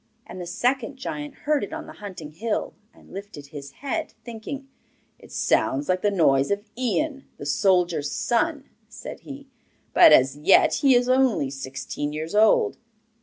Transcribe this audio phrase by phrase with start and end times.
[0.25, 4.67] And the second giant heard it on the hunting hill, and lifted his head, thinking
[5.19, 9.47] 'It sounds like the noise of Ian, the soldier's son,' said he;
[9.93, 12.77] 'but as yet he is only sixteen years old.